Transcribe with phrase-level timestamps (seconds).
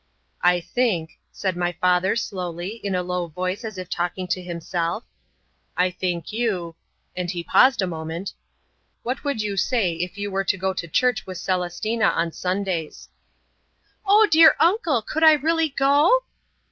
[0.41, 5.03] "I think," said my father slowly in a low voice as if talking to himself,
[5.77, 6.75] "I think you"
[7.15, 8.33] and he paused a moment
[9.03, 13.09] "What would you say if you were to go to church with Celestina on Sundays?"
[14.03, 16.23] "Oh, dear uncle, could I really go?"